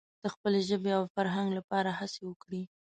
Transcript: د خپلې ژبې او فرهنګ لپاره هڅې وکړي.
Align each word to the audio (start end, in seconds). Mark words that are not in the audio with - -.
د 0.23 0.23
خپلې 0.33 0.59
ژبې 0.69 0.91
او 0.99 1.03
فرهنګ 1.15 1.49
لپاره 1.57 1.89
هڅې 1.99 2.21
وکړي. 2.25 2.63